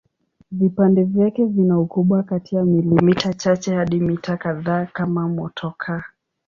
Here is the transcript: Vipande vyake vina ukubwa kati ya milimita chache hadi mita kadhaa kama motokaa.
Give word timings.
Vipande 0.51 1.03
vyake 1.03 1.45
vina 1.45 1.79
ukubwa 1.79 2.23
kati 2.23 2.55
ya 2.55 2.65
milimita 2.65 3.33
chache 3.33 3.75
hadi 3.75 3.99
mita 3.99 4.37
kadhaa 4.37 4.85
kama 4.85 5.27
motokaa. 5.29 6.03